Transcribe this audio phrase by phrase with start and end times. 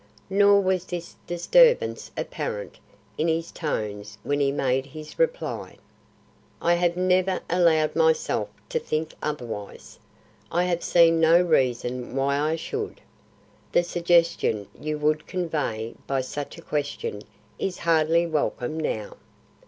[0.31, 2.79] Nor was this disturbance apparent
[3.19, 5.77] in his tones when he made his reply:
[6.59, 9.99] "I have never allowed myself to think otherwise.
[10.51, 12.99] I have seen no reason why I should.
[13.73, 17.21] The suggestion you would convey by such a question
[17.59, 19.17] is hardly welcome, now.